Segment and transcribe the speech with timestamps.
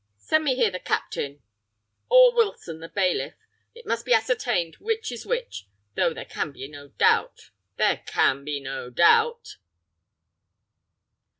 [0.17, 1.43] "Send me here the captain,
[2.09, 3.35] or Wilson the bailiff.
[3.75, 8.43] It must be ascertained which is which though there can be no doubt there can
[8.43, 9.57] be no doubt!"